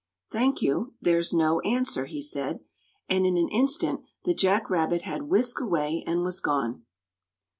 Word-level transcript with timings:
"Thank 0.31 0.63
you. 0.63 0.95
There's 0.99 1.31
no 1.31 1.59
answer," 1.59 2.07
he 2.07 2.23
said; 2.23 2.61
and 3.07 3.23
in 3.23 3.37
an 3.37 3.49
instant 3.49 4.01
the 4.23 4.33
Jack 4.33 4.67
Rabbit 4.67 5.03
had 5.03 5.29
whisked 5.29 5.61
away 5.61 6.03
and 6.07 6.23
was 6.23 6.39
gone. 6.39 6.85